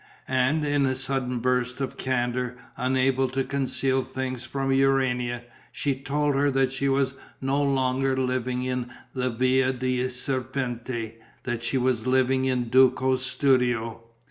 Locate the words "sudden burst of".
0.95-1.95